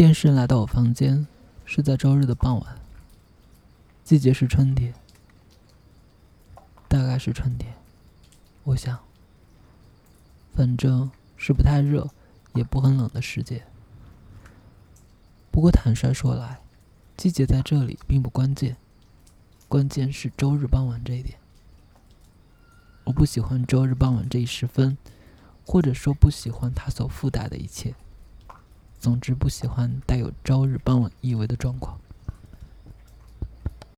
[0.00, 1.26] 电视来到我房间，
[1.66, 2.80] 是在周日的傍晚。
[4.02, 4.94] 季节是春天，
[6.88, 7.74] 大概是春天，
[8.64, 8.98] 我想。
[10.54, 12.08] 反正是不太热，
[12.54, 13.66] 也不很冷的世界。
[15.50, 16.62] 不过坦率说来，
[17.18, 18.78] 季节在这里并不关键，
[19.68, 21.38] 关键是周日傍晚这一点。
[23.04, 24.96] 我不喜欢周日傍晚这一时分，
[25.66, 27.94] 或者说不喜欢它所附带的一切。
[29.00, 31.98] 总之，不喜欢带有朝日傍晚意味的状况。